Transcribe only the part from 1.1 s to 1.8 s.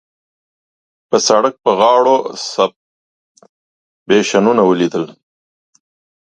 سړک په